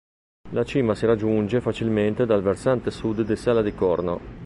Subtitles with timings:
[0.49, 4.19] La cima si raggiunge facilmente dal versante sud di Sella di Corno.